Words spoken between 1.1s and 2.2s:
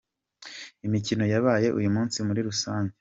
yabaye uyu munsi